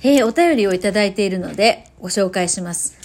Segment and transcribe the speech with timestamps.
[0.00, 2.96] えー、お便りをいただいているのでご紹介します。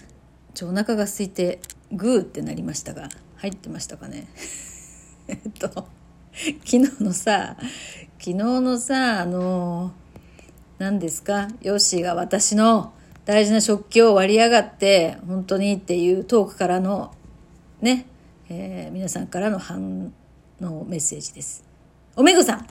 [0.53, 1.59] ちょ、お腹が空いて
[1.91, 4.27] グーってなりましたが、入ってましたかね？
[5.27, 5.87] えっと、昨
[6.63, 7.57] 日のさ、
[8.19, 9.91] 昨日のさ、あの
[10.77, 12.93] 何ですか、ヨッシーが私の
[13.25, 17.15] 大事な食器を割り上がって、本当にっていうトークからの、
[17.81, 18.05] ね、
[18.49, 20.13] えー、皆さんからの反
[20.61, 21.63] 応メッセージです。
[22.15, 22.67] おめぐさん、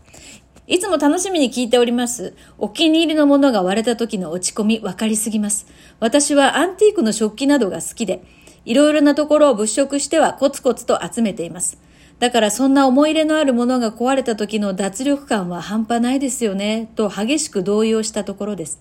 [0.69, 2.35] いつも楽しみに聞いております。
[2.57, 5.67] お気に入りのものが割れた時の落ち込み分かりすぎます。
[5.99, 8.23] 私はアンティークの食器などが好きで、
[8.65, 11.79] いろいろなところを物色してはコツコツと集めています。
[12.21, 18.79] だからそんな思い入れのあるものが壊れた時の脱力感は半端ないですよね、と激しく動揺したところです。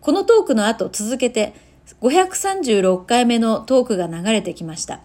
[0.00, 1.52] このトークの後続けて
[2.00, 5.00] 536回目のトークが流れてきました。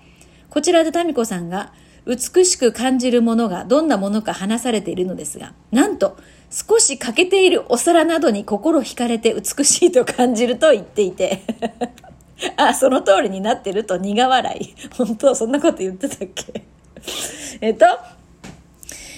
[0.49, 1.73] こちらで民子さんが
[2.05, 6.17] 美しく感じるものがどんなものか話されているのですが、なんと、
[6.49, 11.43] 少し欠けているお皿などに心惹かれて美しいと感じると言っていて
[12.57, 14.75] あ、その通りになってると苦笑い。
[14.97, 16.63] 本当そんなこと言ってたっけ？
[17.61, 17.85] えっと、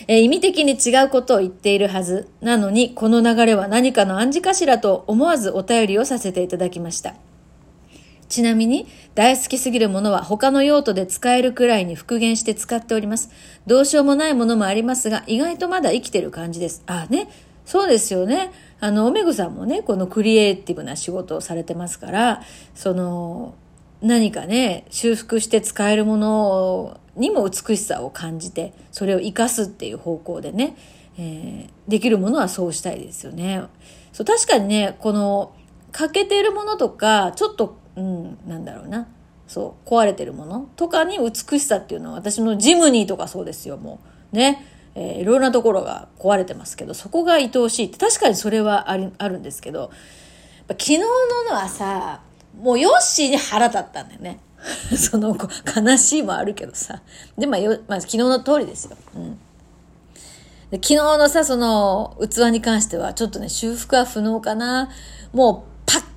[0.08, 2.28] えー、意味的に違うことを言っているはず。
[2.42, 7.16] なのに、この流れは何かの暗示かしらと思わずお便りをさせていただきました。
[8.34, 13.30] ちなみに、大好きすぎるものは他の用途で使えるくらいに復元して使っております。
[13.68, 16.82] どうしようもないものもありますが、意外とまだ生きてる感じです。
[16.88, 17.30] ああ、ね。
[17.64, 18.52] そうですよね。
[18.80, 22.42] あの、おめぐさんもね、このクリエイティブな仕事をされてますから、
[22.74, 23.54] その、
[24.02, 30.76] 何かね、修復して使えるものにも美しさを感じて、それを活かすっていう方向でね、
[31.20, 33.62] えー、できるものはそうしたいですよね。
[34.12, 35.54] そう、確かにね、この、
[35.92, 39.08] 欠けてるものとか、ちょっとうん、なんだろうな。
[39.48, 44.00] そう、壊れてるものとかに美しさっていうのは、私のジムニーとかそうですよ、も
[44.32, 44.36] う。
[44.36, 44.66] ね。
[44.96, 49.92] えー、いろんなところが壊れてますけど、そこが愛おしいって、確かにそれはありあるんですけど、
[50.70, 51.08] 昨日の
[51.50, 52.22] のはさ、
[52.60, 54.40] もうヨッシーに腹立ったんだよね。
[54.96, 55.36] その
[55.76, 57.02] 悲しいもあるけどさ。
[57.38, 58.96] で、まあ、よまあ、昨日の通りですよ。
[59.16, 59.40] うん。
[60.72, 64.90] で昨日のさ、その器に関しては、ちょっとね、修復は不能かな。
[65.34, 65.73] もう、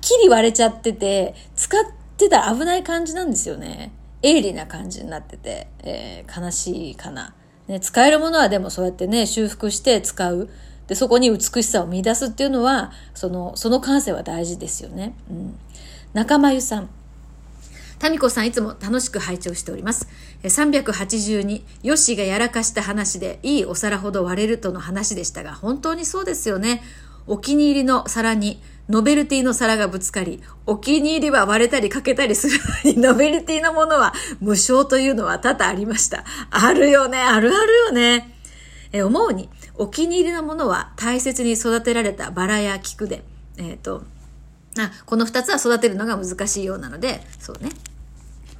[0.07, 1.83] パッキリ割れちゃってて、使っ
[2.15, 3.91] てたら危ない感じなんですよね。
[4.21, 7.35] 鋭利な感じになってて、えー、悲しいかな。
[7.67, 10.49] ね、使えるものはでもそうやってね、修復して使う。
[10.87, 15.13] で、そこに美しさを見出すっていうのは、その、その感性は大事ですよね。
[15.29, 15.59] うん。
[16.13, 16.89] 仲間由さん。
[17.99, 20.07] タミコさんいつも楽しく拝聴しております。
[20.43, 26.81] 382、ヨッシーがやらかした話で、いいお皿ほど割れるとの話でしたが、本当にそうですよね。
[27.25, 36.23] お気に入りの皿に、ノベルティの皿がぶつかり、お気に入りは割れたり欠けたりするのに、 ノベルティのものは無償というのは多々ありました。
[36.49, 38.33] あるよね、あるあるよね。
[38.93, 43.23] え思うに、お気に入りのものは大切に育てられたバラや菊で、
[43.57, 44.03] えっ、ー、と、
[44.79, 47.69] あ、この二つは育てるのが難しいようなので、そうね。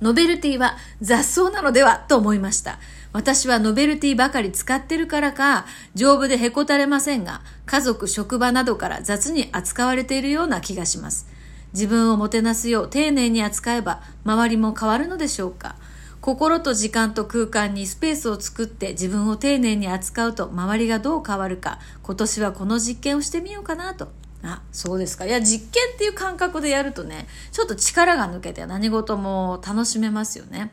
[0.02, 2.80] ノベルティは雑草なのではと思いました。
[3.13, 11.28] 私はノベルティばかり使ってるからか、丈夫でへこたれませんが、家族、職場などから雑に扱われているような気がします。
[11.73, 15.75] 自分をもてなすよう丁寧に扱えば、周りも変わるのでしょうか。
[16.22, 24.09] 心と時間と空間にスペースを作って自分を丁寧に扱うと周りがどう変わるか、今年はこの実験をしてみようかなと。
[24.44, 25.25] あ、そうですか。
[25.25, 30.72] いや、実験っていう感覚でやるとね、ちょっと力が抜けて何事も楽しめますよね。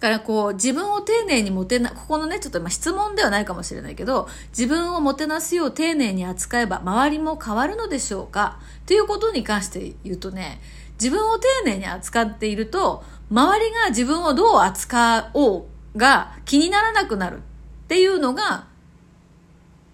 [0.00, 8.60] からこう、自分を丁寧にもてな、ここのね、ちょっとま質問ではないかもしれないけど、自分をもてなすよう丁寧に扱えば周りも変わるのでしょうか？
[8.86, 10.60] ということに関して言うとね、
[11.00, 15.64] 自分を丁寧に扱っていると、周りが自分をどう扱おう
[15.96, 17.40] が気にならなくなるっ
[17.88, 18.66] ていうのが、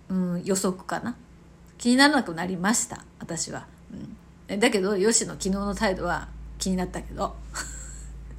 [0.09, 1.17] うん、予測かな。
[1.79, 3.67] 気にならなくなりました、私は。
[4.49, 6.29] うん、だけど、ヨシの昨日の態度は
[6.59, 7.35] 気になったけど。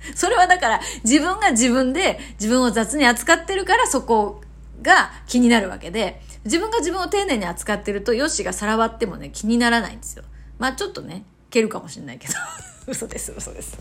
[0.16, 4.42] それはだから自分が自分で自分を雑に扱ってるからそこ
[4.82, 10.24] が気になるわけで、自分が自分を丁寧に扱ってると、ヨッシーがさらわってもね、気にならないんですよ。
[10.60, 12.34] まあちょっとね、蹴るかもしれないけど。
[12.88, 13.78] 嘘です、嘘です。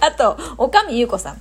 [0.00, 1.40] あと、おかみゆうこさん。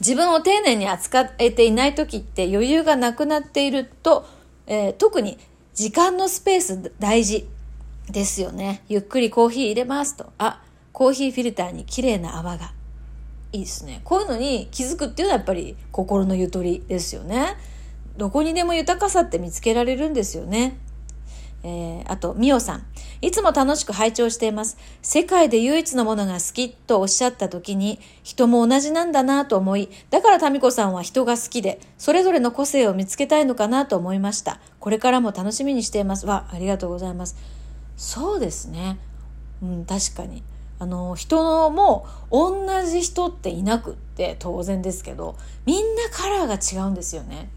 [0.00, 4.26] 自分を丁寧に扱えていない時って余裕がなくなっていると、
[4.66, 5.38] えー、特に
[5.74, 7.48] 時間のスペース大事
[8.10, 8.82] ですよね。
[8.88, 10.32] ゆっくりコーヒー入れますと。
[10.38, 10.62] あ、
[10.92, 12.72] コーヒーフィルターに綺麗な泡が。
[13.52, 14.00] いいですね。
[14.04, 17.56] こういうのに気づくっていうのはやっぱり心のゆとりですよね。
[18.16, 20.78] どこにでも豊かさって見つけられるんですよね。
[21.62, 22.86] えー、あと、みおさん。
[23.22, 24.76] いつも楽しく拝聴しています。
[25.02, 34.60] 世界で唯一のものが好きとおっしゃった時に、人も同じなんだなと思い、だから民子さんは人が好きで、それぞれの個性を見つけたいのかなと思いました。
[34.78, 36.26] これからも楽しみにしています。
[36.26, 37.36] わ、ありがとうございます。
[37.96, 38.98] そうですね
[39.62, 40.42] うん確かに
[40.78, 47.50] あの人も同じ人っていなくって当然ですけどみんなカラーが違うんですよね。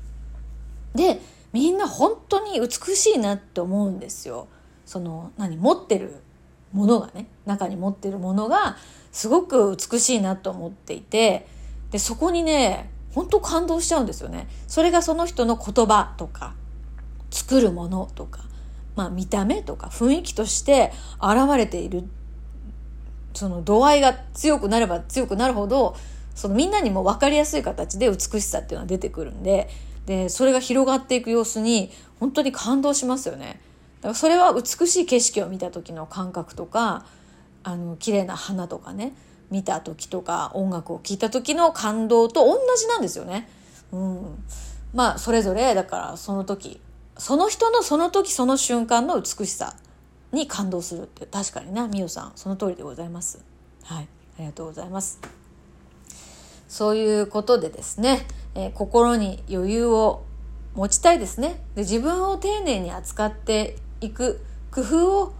[0.95, 1.21] で
[1.51, 4.47] みんな本当に美しいなって思うんですよ。
[4.85, 6.21] その何持ってる
[6.71, 8.77] ものがね中に持ってるものが
[9.11, 11.47] すごく美しいなと思っていて
[11.91, 14.47] でそこにね本当感動しちゃうんですよね。
[14.67, 16.53] それがその人の言葉とか
[17.31, 18.41] 作るものとか、
[18.95, 20.91] まあ、見た目とか雰囲気として
[21.21, 22.03] 現れている
[23.39, 25.95] その度合いが強くなれば強くなるほど
[26.35, 29.69] そのみんなにも分かりやすい形で美しさっていうのは出てくるんで
[30.05, 31.89] でそれが広がっていく様子に
[32.19, 33.61] 本当に感動しますよね。
[34.01, 37.05] だからそれは美しい景色を見た時の感覚とか
[37.63, 39.13] あの綺麗な花とかね
[39.49, 43.47] 見た時とか音楽を聴いた時の感動と同じなんですよね。
[43.93, 44.43] うん、
[44.93, 46.81] まあそれぞれだからその時
[47.17, 49.75] その人のその時その瞬間の美しさ
[50.31, 53.43] に感動するって確かになみおさんその通りでございます。
[53.83, 55.19] はいありがとうございます。
[56.67, 60.23] そういうことでですね、えー、心に余裕を
[60.75, 64.39] 持ちたいですねで自分を丁寧に扱っていく
[64.71, 65.33] 工夫を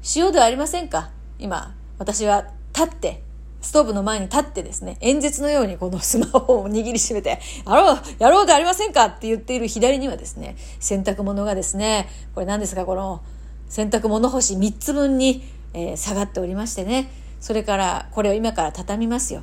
[0.00, 3.22] しようではありませんか今私は立って
[3.60, 13.22] ストーブの前に立ってですね、演説のようにこのスマホを握りしめて、やろう、やろうでありませんかって言っている左にはですね、洗濯物がですね、これ何ですか、この
[13.72, 15.42] 洗濯物干し3つ分に、
[15.72, 17.10] えー、下がっておりましてね、
[17.40, 19.40] それからこれを今から畳みますよ。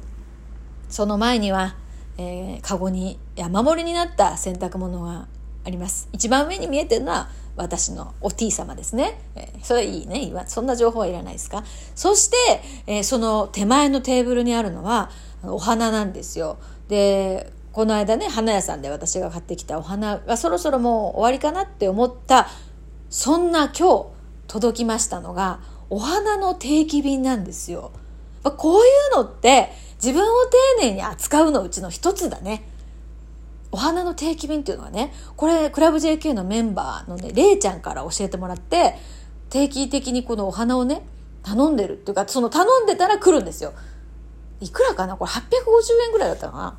[0.87, 1.75] その前には、
[2.19, 5.27] えー、カゴに山盛りになった洗濯物が
[5.65, 6.09] あります。
[6.13, 9.19] 一番上に見えてるのは私のお T 様ですね。
[9.33, 10.31] えー、それいいね。
[10.45, 11.63] そんな情報はいらないですか。
[11.95, 12.37] そして、
[12.85, 15.09] えー、その手前のテーブルにあるのは
[15.41, 16.59] お花なんですよ。
[16.87, 22.47] で、この間ね、花屋さんで私が買ってきたお花がそろそろもう終わりかなって思った、
[23.09, 24.19] そんな今日
[24.49, 27.91] 届きましたのが、お花の定期便なんですよ。
[28.43, 30.45] こういうのって自分を
[30.79, 32.67] 丁寧に扱うのうちの一つだね。
[33.71, 38.95] お花の定期便っていうのはね、これ、クラブ JK のメンバーのね、れいちゃんから教えてもらって、
[39.51, 41.05] 定期的にこのお花をね、
[41.43, 43.73] 頼んでるっていうか、その頼んでたら来るんですよ。
[44.59, 45.15] いくらかな？
[45.15, 45.41] これ850
[46.07, 46.77] 円ぐらいだったかな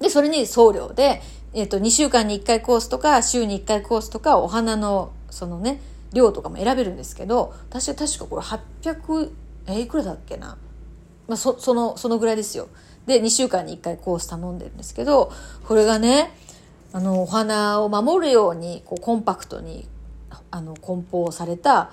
[0.00, 1.20] で、それに送料で、
[1.52, 5.82] えっ、ー、と、2週間に1回コースとか、週に1回コースとか、お花の、そのね、
[6.12, 9.30] 量とかも選べるんですけど、私は確かこれ800、
[9.68, 10.56] え、いくらだっけな？
[11.28, 12.68] まあ、そ、その、そのぐらいですよ。
[13.06, 15.32] で、2週間に1回コース頼んでるんですけど、
[15.64, 16.36] これがね、
[16.92, 19.86] あの、お花を守るように、こう、コンパクトに、
[20.50, 21.92] あの、梱包された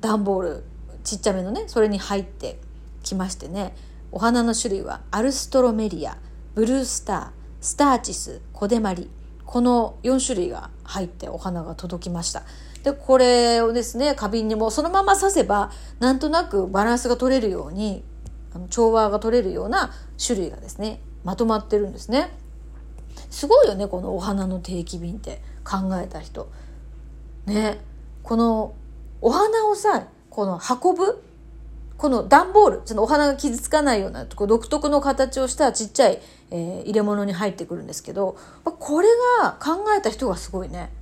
[0.00, 0.64] 段ボール、
[1.02, 2.60] ちっちゃめのね、それに入って
[3.02, 3.74] きましてね、
[4.12, 6.16] お花の種類は、アルストロメリア、
[6.54, 7.28] ブルースター、
[7.60, 9.10] スターチス、コデマリ、
[9.44, 12.42] この4種類が入ってお花が届きました。
[12.86, 18.04] で、これをですね、花瓶にもそのまま刺せば、なんとなくバランスが取れるように
[18.54, 19.90] あの調和が取れるような
[20.24, 22.30] 種類がですねまとまってるんですね。
[23.28, 26.48] すごいよねこのお花の定期便って考えた人。
[27.46, 27.80] ね。
[28.22, 28.74] この
[29.20, 31.24] お花をさこの運ぶ
[31.96, 36.20] この段ボールそのお花が傷つかないような独特の形をしたちっちゃい、
[36.52, 39.08] えー、入れ物に入ってくるんですけどこれ
[39.42, 40.92] が考えた人がすごいね。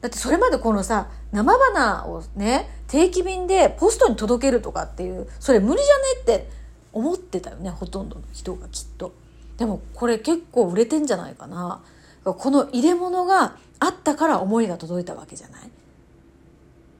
[0.00, 6.50] だってそれまでこのさ生花をね定期便でポストに届けるとかっていうそれ無理じゃねって
[6.92, 9.12] 思ってたよねほとんどの人がきっと。
[9.58, 11.82] でもこれ結構売れてんじゃないかな。
[12.24, 15.70] この入れ物があったから思いが届いたわけじゃない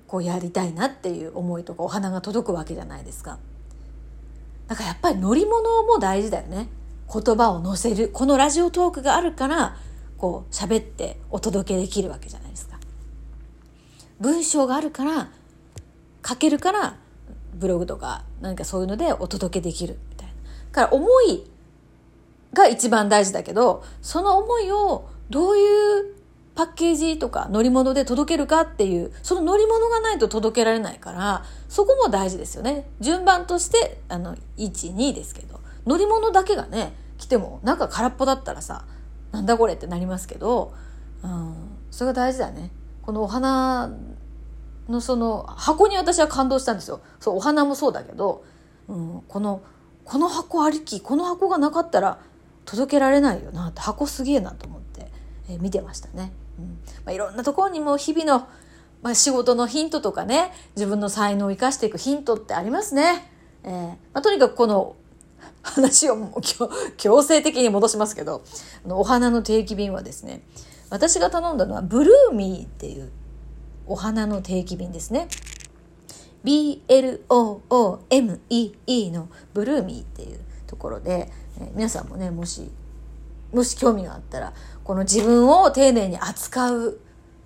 [0.06, 3.38] こうやりたいなっていう思いとかお花が届くわけじゃないですか。
[4.66, 6.68] だからやっぱり乗り物も大事だよね。
[7.12, 8.08] 言葉を乗せる。
[8.12, 9.76] このラジオトークがあるから、
[10.16, 12.69] こう喋ってお届けできるわけじゃないですか。
[14.20, 15.30] 文章があるから
[16.26, 16.96] 書けるから
[17.54, 20.34] ブログとか何かそういうのでお届けできるみたいな。
[20.72, 21.50] から思い
[22.52, 26.14] が一番大事だけどその思いをどういう
[26.54, 38.84] パッケージとか乗り物で届けるかっていうその乗り物がないと届けられないからそこも大事ですよね順番としてあの12ですけど乗り物だけがね来ても中空っぽだったらさ
[39.32, 40.74] なんだこれってなりますけど、
[41.22, 41.54] うん、
[41.90, 42.72] それが大事だね
[43.02, 43.90] このお花
[44.90, 47.00] のその箱に私は感動したんですよ。
[47.18, 48.44] そうお花もそうだけど、
[48.88, 49.62] うん、この
[50.04, 52.18] この箱ありきこの箱がなかったら
[52.64, 55.10] 届けられないよなって箱すげえなと思って、
[55.48, 56.32] えー、見てましたね。
[56.58, 56.64] うん
[57.04, 58.48] まあ、いろんなところにも日々の、
[59.02, 63.30] まあ、仕事のヒントとかね自分の才能を生かしていくヒントってありますね。
[63.62, 64.96] えーまあ、とにかくこの
[65.62, 66.16] 話を
[66.96, 68.42] 強制的に戻しますけど
[68.88, 70.42] お花の定期便はですね
[70.88, 73.10] 私が頼んだのはブルーミーっていう
[73.86, 75.28] お花の定期便ですね。
[76.44, 77.20] BLOOMEE
[79.10, 82.70] のブルーミーっていうところで、え、皆さんもねもし
[83.52, 87.00] もし興味があったらこの自分を丁寧に扱う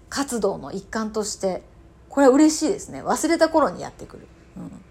[0.08, 1.62] 活動の一環として
[2.08, 4.28] これは嬉しいですね忘れた頃にやってくる。
[4.56, 4.84] うん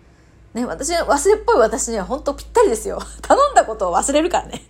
[0.53, 3.01] ね、私忘れっぽい私には本当ぴったりですよ。
[3.21, 4.63] 頼んだことを忘れるからね。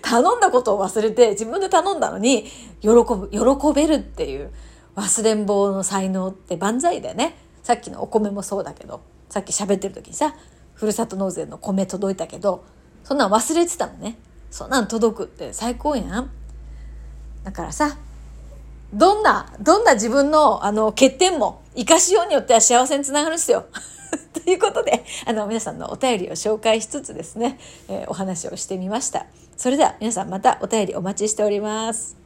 [0.00, 2.44] 頼んだことを忘れて自分で頼んだのに
[2.80, 4.50] 喜ぶ、喜べるっていう
[4.96, 7.36] 忘れん坊の才能って万歳だよね。
[7.62, 10.34] さっきのお米もそうだけど、さっき喋ってる時にさ、
[10.74, 12.64] ふるさと納税の米届いたけど、
[13.04, 14.18] そんなん忘れてたのね。
[14.50, 16.30] そんなん届くって最高やん。
[17.44, 17.96] だからさ、
[18.92, 23.66] どんな、どんな自分のあの欠点も生かしようによっては幸せにつながるんですよ。
[24.32, 29.26] ということで、あの、皆さんのお便りを紹介しつつですね、えー、お話をしてみました。
[29.56, 32.25] それでは皆さんまたお便りお待ちしております。